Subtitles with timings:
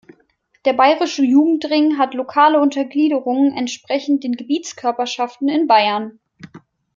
[0.65, 6.19] Der Bayerische Jugendring hat lokale Untergliederungen entsprechend den Gebietskörperschaften in Bayern.